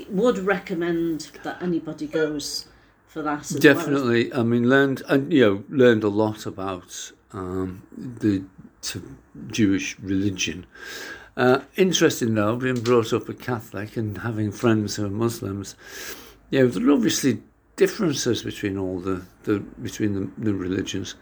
Would 0.10 0.38
recommend 0.40 1.32
that 1.44 1.62
anybody 1.62 2.06
goes 2.06 2.68
for 3.08 3.24
that. 3.24 3.42
As 3.42 3.54
Well. 3.54 3.62
Definitely. 3.62 4.34
I 4.34 4.44
mean, 4.44 4.70
learned 4.70 5.02
and 5.10 5.34
you 5.34 5.42
know 5.42 5.64
learned 5.70 6.04
a 6.04 6.10
lot 6.10 6.46
about 6.46 7.12
um, 7.34 7.84
the 7.98 8.44
Jewish 9.48 10.00
religion. 10.00 10.66
Uh, 11.36 11.62
interesting 11.76 12.36
though, 12.36 12.56
being 12.56 12.82
brought 12.82 13.14
up 13.14 13.30
a 13.30 13.34
Catholic 13.34 13.98
and 13.98 14.20
having 14.20 14.52
friends 14.52 14.96
who 14.96 15.06
are 15.06 15.10
Muslims. 15.10 15.76
You 16.50 16.60
know, 16.60 16.68
there 16.68 16.88
are 16.88 16.92
obviously 16.92 17.42
differences 17.76 18.44
between 18.44 18.78
all 18.78 19.00
the, 19.00 19.24
the 19.44 19.60
between 19.60 20.14
the, 20.14 20.30
the 20.38 20.54
religions, 20.54 21.16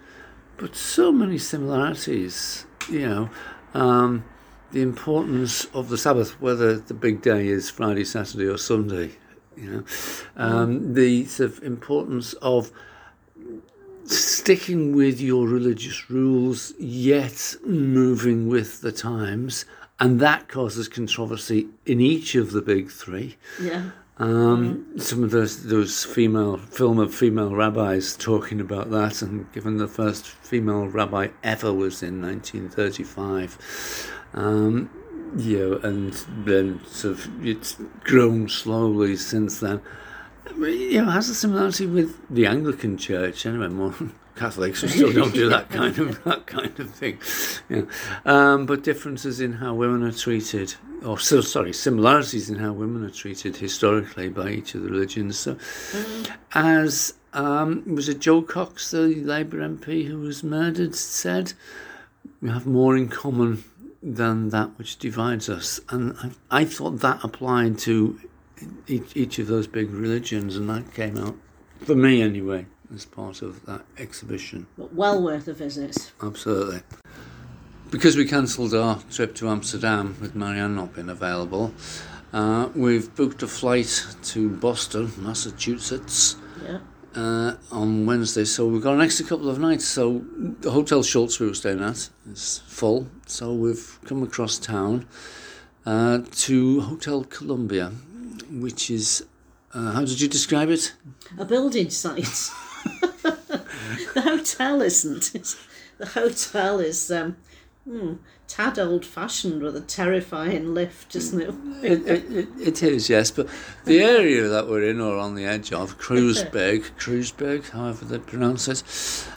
but 0.57 0.75
so 0.75 1.11
many 1.11 1.37
similarities. 1.37 2.65
You 2.89 3.07
know, 3.07 3.29
um, 3.73 4.23
the 4.71 4.81
importance 4.81 5.65
of 5.73 5.89
the 5.89 5.97
Sabbath, 5.97 6.39
whether 6.41 6.77
the 6.77 6.93
big 6.93 7.21
day 7.21 7.47
is 7.47 7.69
Friday, 7.69 8.03
Saturday, 8.03 8.47
or 8.47 8.57
Sunday. 8.57 9.11
You 9.55 9.71
know, 9.71 9.83
um, 10.35 10.93
the 10.93 11.25
sort 11.25 11.49
of 11.49 11.63
importance 11.63 12.33
of 12.33 12.71
sticking 14.05 14.95
with 14.95 15.19
your 15.19 15.47
religious 15.47 16.09
rules, 16.09 16.73
yet 16.79 17.55
moving 17.65 18.47
with 18.47 18.81
the 18.81 18.91
times, 18.91 19.65
and 19.99 20.19
that 20.19 20.47
causes 20.47 20.87
controversy 20.87 21.67
in 21.85 21.99
each 21.99 22.35
of 22.35 22.51
the 22.51 22.61
big 22.61 22.91
three. 22.91 23.37
Yeah, 23.61 23.91
Um, 24.19 24.85
Some 24.97 25.23
of 25.23 25.29
those 25.31 25.63
those 25.63 26.03
female 26.03 26.57
film 26.57 26.97
of 26.97 27.13
female 27.13 27.53
rabbis 27.55 28.15
talking 28.17 28.59
about 28.59 28.89
that, 28.89 29.21
and 29.21 29.51
given 29.53 29.77
the 29.77 29.87
first 29.87 30.25
female 30.25 30.87
rabbi 30.87 31.27
ever 31.43 31.71
was 31.73 32.01
in 32.01 32.21
1935. 32.21 34.11
Um, 34.33 34.89
you 35.35 35.59
know, 35.59 35.89
and 35.89 36.13
then 36.45 36.81
sort 36.85 37.17
of 37.17 37.45
it's 37.45 37.77
grown 38.03 38.47
slowly 38.47 39.15
since 39.15 39.59
then. 39.59 39.81
You 40.57 41.03
know, 41.03 41.11
has 41.11 41.29
a 41.29 41.35
similarity 41.35 41.85
with 41.85 42.15
the 42.29 42.45
Anglican 42.45 42.97
Church. 42.97 43.45
Anyway, 43.45 43.67
more 43.67 43.93
Catholics 44.35 44.87
still 44.87 45.11
don't 45.11 45.33
do 45.33 45.49
that 45.49 45.69
kind 45.69 45.97
of 45.97 46.23
that 46.25 46.45
kind 46.47 46.79
of 46.79 46.91
thing. 46.91 47.19
Yeah, 47.69 47.83
um, 48.25 48.65
but 48.65 48.83
differences 48.83 49.41
in 49.41 49.53
how 49.53 49.73
women 49.73 50.03
are 50.03 50.11
treated, 50.11 50.75
or 51.03 51.19
so 51.19 51.41
sorry, 51.41 51.73
similarities 51.73 52.49
in 52.49 52.57
how 52.57 52.73
women 52.73 53.03
are 53.03 53.09
treated 53.09 53.57
historically 53.57 54.29
by 54.29 54.51
each 54.51 54.75
of 54.75 54.83
the 54.83 54.89
religions. 54.89 55.37
So, 55.39 55.57
as 56.53 57.15
um, 57.33 57.83
was 57.95 58.07
it 58.07 58.19
Jo 58.19 58.41
Cox, 58.41 58.91
the 58.91 58.99
Labour 58.99 59.57
MP 59.57 60.07
who 60.07 60.19
was 60.19 60.43
murdered, 60.43 60.95
said, 60.95 61.53
we 62.41 62.49
have 62.49 62.67
more 62.67 62.95
in 62.95 63.09
common 63.09 63.63
than 64.01 64.49
that 64.49 64.77
which 64.77 64.97
divides 64.97 65.49
us, 65.49 65.79
and 65.89 66.15
I, 66.51 66.61
I 66.61 66.65
thought 66.65 66.99
that 67.01 67.23
applied 67.23 67.77
to 67.79 68.19
each, 68.87 69.15
each 69.15 69.39
of 69.39 69.47
those 69.47 69.67
big 69.67 69.91
religions, 69.91 70.55
and 70.55 70.69
that 70.69 70.93
came 70.93 71.17
out 71.17 71.35
for 71.83 71.95
me 71.95 72.21
anyway 72.21 72.65
as 72.93 73.05
part 73.05 73.41
of 73.41 73.65
that 73.65 73.81
exhibition. 73.97 74.65
but 74.77 74.93
well 74.93 75.21
worth 75.21 75.47
a 75.47 75.53
visit. 75.53 76.11
Absolutely. 76.21 76.81
Because 77.91 78.15
we 78.17 78.25
cancelled 78.25 78.73
our 78.73 78.99
trip 79.11 79.33
to 79.35 79.49
Amsterdam 79.49 80.15
with 80.21 80.35
Marianne 80.35 80.75
not 80.75 80.93
being 80.95 81.09
available, 81.09 81.73
uh, 82.33 82.69
we've 82.75 83.13
booked 83.15 83.41
a 83.43 83.47
flight 83.47 84.05
to 84.23 84.49
Boston, 84.49 85.11
Massachusetts, 85.17 86.35
Yeah, 86.63 86.79
uh, 87.15 87.55
on 87.71 88.05
Wednesday. 88.05 88.45
So 88.45 88.67
we've 88.67 88.81
got 88.81 88.95
an 88.95 89.01
extra 89.01 89.25
couple 89.25 89.49
of 89.49 89.59
nights. 89.59 89.85
So 89.85 90.23
the 90.61 90.71
Hotel 90.71 91.03
Schultz 91.03 91.39
we 91.39 91.47
were 91.47 91.53
staying 91.53 91.81
at 91.81 92.09
is 92.31 92.61
full. 92.67 93.07
So 93.25 93.53
we've 93.53 93.99
come 94.05 94.23
across 94.23 94.57
town 94.57 95.05
uh, 95.85 96.19
to 96.31 96.81
Hotel 96.81 97.23
Columbia, 97.23 97.91
which 98.51 98.89
is, 98.91 99.25
uh, 99.73 99.91
how 99.93 100.01
did 100.01 100.19
you 100.21 100.27
describe 100.27 100.69
it? 100.69 100.93
a 101.37 101.45
building 101.45 101.89
site. 101.89 102.23
the 103.23 104.21
hotel 104.21 104.81
isn't. 104.81 105.55
The 105.97 106.05
hotel 106.05 106.79
is 106.79 107.09
um, 107.11 107.37
tad 108.47 108.79
old 108.79 109.05
fashioned 109.05 109.61
with 109.61 109.75
a 109.75 109.81
terrifying 109.81 110.73
lift, 110.73 111.15
isn't 111.15 111.41
it? 111.41 111.53
It, 111.83 112.07
it, 112.07 112.31
it, 112.31 112.47
it 112.59 112.83
is, 112.83 113.09
yes, 113.09 113.29
but 113.31 113.47
the 113.85 114.01
area 114.01 114.47
that 114.47 114.67
we're 114.67 114.89
in, 114.89 115.01
or 115.01 115.17
on 115.17 115.35
the 115.35 115.45
edge 115.45 115.73
of, 115.73 115.97
Kreuzberg, 115.97 116.85
Kreuzberg, 116.97 117.69
however 117.69 118.05
they 118.05 118.19
pronounce 118.19 118.67
it, 118.67 118.83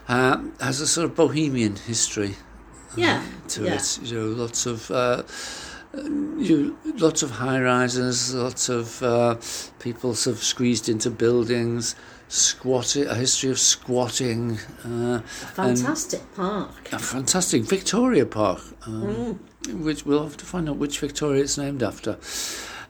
uh, 0.08 0.40
has 0.60 0.80
a 0.80 0.86
sort 0.86 1.06
of 1.06 1.16
bohemian 1.16 1.76
history 1.76 2.36
Yeah. 2.96 3.24
to 3.48 3.64
yeah. 3.64 3.74
it. 3.74 3.98
You 4.02 4.20
know, 4.20 4.26
lots 4.26 4.66
of 4.66 4.90
uh, 4.90 5.22
you, 5.94 6.78
lots 6.98 7.22
of 7.22 7.32
high 7.32 7.60
rises, 7.60 8.32
lots 8.34 8.68
of 8.68 9.02
uh, 9.02 9.36
people 9.80 10.14
sort 10.14 10.36
of 10.36 10.42
squeezed 10.42 10.88
into 10.88 11.10
buildings, 11.10 11.96
squatting, 12.30 13.06
a 13.06 13.14
history 13.14 13.50
of 13.50 13.58
squatting, 13.58 14.58
uh, 14.84 15.20
Fantastic 15.54 16.20
park. 16.36 16.88
a 16.92 16.98
fantastic 16.98 17.64
Victoria 17.64 18.24
Park, 18.24 18.60
Mm. 18.86 19.36
um, 19.68 19.82
which 19.84 20.06
we'll 20.06 20.22
have 20.22 20.36
to 20.36 20.44
find 20.46 20.68
out 20.68 20.76
which 20.76 21.00
Victoria 21.00 21.42
it's 21.42 21.58
named 21.58 21.82
after, 21.82 22.16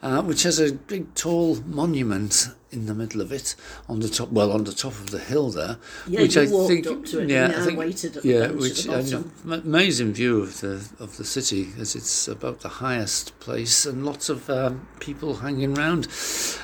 uh, 0.03 0.23
which 0.23 0.43
has 0.45 0.59
a 0.59 0.73
big 0.73 1.15
tall 1.15 1.57
monument 1.67 2.49
in 2.73 2.87
the 2.87 2.95
middle 2.95 3.21
of 3.21 3.33
it 3.33 3.55
on 3.89 4.01
the 4.01 4.09
top, 4.09 4.31
well, 4.31 4.53
on 4.53 4.65
the 4.65 4.73
top 4.73 4.93
of 4.93 5.11
the 5.11 5.19
hill 5.19 5.51
there, 5.51 5.77
Yeah, 6.07 6.23
which 6.23 6.37
I 6.37 6.47
think, 6.47 6.87
up 6.87 7.05
to 7.07 7.21
it, 7.21 7.29
yeah? 7.29 7.53
I 7.57 7.65
think, 7.65 7.79
waited 7.79 8.17
at 8.17 8.23
the 8.23 8.29
yeah, 8.29 8.47
which 8.49 8.87
an 8.87 9.33
amazing 9.45 10.13
view 10.13 10.41
of 10.41 10.61
the 10.61 10.89
of 10.99 11.17
the 11.17 11.25
city, 11.25 11.71
as 11.79 11.95
it's 11.95 12.29
about 12.29 12.61
the 12.61 12.69
highest 12.69 13.39
place, 13.41 13.87
and 13.87 14.07
lots 14.07 14.29
of 14.29 14.49
um, 14.49 14.87
people 15.01 15.37
hanging 15.37 15.77
around. 15.77 16.07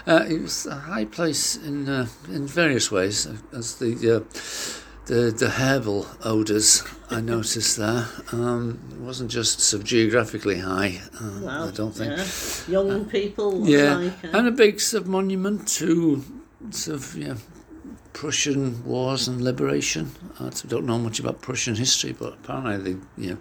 Uh, 0.06 0.24
it 0.28 0.40
was 0.40 0.66
a 0.66 0.76
high 0.76 1.04
place 1.04 1.56
in 1.56 1.88
uh, 1.88 2.06
in 2.28 2.46
various 2.46 2.90
ways, 2.90 3.26
as 3.52 3.76
the. 3.76 4.16
Uh, 4.16 4.82
the 5.06 5.30
the 5.36 5.48
herbal 5.50 6.06
odours 6.24 6.82
I 7.10 7.20
noticed 7.20 7.76
there. 7.76 8.06
Um, 8.32 8.80
it 8.92 8.98
wasn't 9.00 9.30
just 9.30 9.60
sort 9.60 9.82
of 9.82 9.88
geographically 9.88 10.58
high. 10.58 11.00
Uh, 11.20 11.40
Well, 11.42 11.68
I 11.68 11.70
don't 11.70 11.92
think. 11.94 12.16
yeah. 12.16 12.26
Young 12.68 13.04
people 13.04 13.68
Yeah, 13.68 13.96
like 13.96 14.24
uh, 14.24 14.36
and 14.38 14.48
a 14.48 14.50
big 14.50 14.80
sort 14.80 15.02
of 15.04 15.08
monument 15.08 15.68
to 15.78 16.24
sort 16.70 16.96
of 16.96 17.16
yeah, 17.16 17.36
Prussian 18.12 18.84
wars 18.84 19.28
and 19.28 19.40
liberation. 19.42 20.10
I 20.40 20.50
don't 20.68 20.86
know 20.86 20.98
much 20.98 21.20
about 21.20 21.40
Prussian 21.42 21.76
history, 21.76 22.12
but 22.12 22.32
apparently 22.34 22.94
they 22.94 22.98
you 23.22 23.30
know 23.30 23.38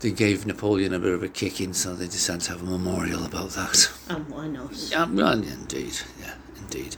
they 0.00 0.12
gave 0.12 0.46
Napoleon 0.46 0.94
a 0.94 0.98
bit 1.00 1.12
of 1.14 1.22
a 1.24 1.28
kicking, 1.28 1.72
so 1.74 1.94
they 1.96 2.06
decided 2.06 2.42
to 2.42 2.52
have 2.52 2.62
a 2.62 2.70
memorial 2.70 3.24
about 3.24 3.50
that. 3.50 3.90
and 4.08 4.28
why 4.28 4.46
not? 4.46 4.72
Yeah, 4.92 5.06
well, 5.10 5.32
indeed, 5.42 5.94
yeah, 6.20 6.34
indeed, 6.56 6.96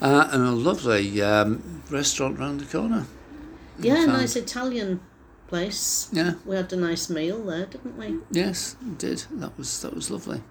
uh, 0.00 0.28
and 0.32 0.42
a 0.42 0.50
lovely 0.50 1.22
um, 1.22 1.62
restaurant 1.90 2.38
round 2.38 2.60
the 2.60 2.64
corner. 2.66 3.06
Yeah, 3.78 4.04
nice 4.06 4.36
Italian 4.36 5.00
place. 5.48 6.08
Yeah, 6.12 6.34
We 6.46 6.56
had 6.56 6.72
a 6.72 6.76
nice 6.76 7.08
meal 7.10 7.42
there, 7.44 7.66
didn't 7.66 7.96
we? 7.98 8.18
yes, 8.30 8.76
it 8.80 8.98
did. 8.98 9.24
That 9.32 9.56
was 9.58 9.80
that 9.82 9.94
was 9.94 10.10
lovely. 10.10 10.42